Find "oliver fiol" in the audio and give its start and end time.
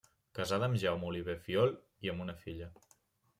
1.09-1.75